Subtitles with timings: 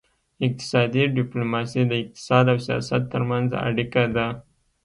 [0.45, 4.27] اقتصادي ډیپلوماسي د اقتصاد او سیاست ترمنځ اړیکه ده